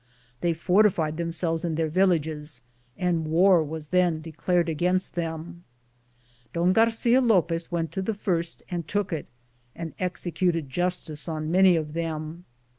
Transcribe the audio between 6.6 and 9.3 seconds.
Garcia Lopez went to the first and took it